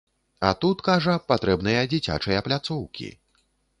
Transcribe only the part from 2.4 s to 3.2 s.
пляцоўкі.